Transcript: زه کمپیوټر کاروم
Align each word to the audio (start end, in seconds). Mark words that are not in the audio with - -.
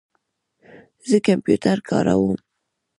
زه 1.09 1.17
کمپیوټر 1.27 1.77
کاروم 1.89 2.37